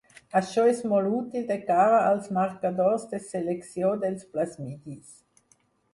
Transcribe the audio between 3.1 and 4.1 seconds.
de selecció